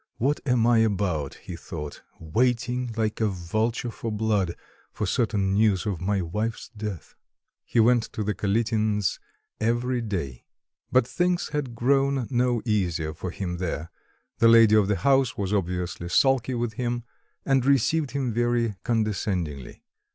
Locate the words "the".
8.23-8.33, 14.39-14.47, 14.87-14.95